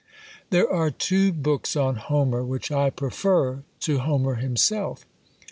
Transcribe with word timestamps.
"There 0.49 0.67
are 0.67 0.89
two 0.89 1.31
books 1.31 1.75
on 1.75 1.97
Homer, 1.97 2.43
which 2.43 2.71
I 2.71 2.89
prefer 2.89 3.61
to 3.81 3.99
Homer 3.99 4.33
himself. 4.33 5.05